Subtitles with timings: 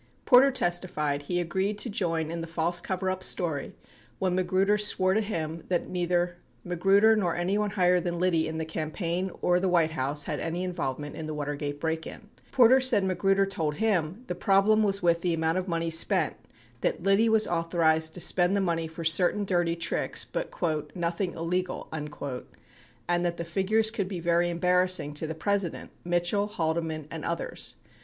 [0.25, 3.75] 98 Porter testified he agreed to join in the false coverup story
[4.17, 8.65] when Magruder swore to him that neither Magruder nor anyone higher than Liddy in the
[8.65, 12.31] campaign or the White House had any involvement in the Watergate break in.
[12.51, 16.35] Porter said Magruder told him the prob lem was with the amount of money spent,
[16.79, 20.49] that Liddy was authorized to spend the money for certain dirty tricks but
[20.95, 27.07] "nothing illegal," and that the figures could be very embarrassing to the President, Mitchell, Haldeman
[27.11, 27.75] and others.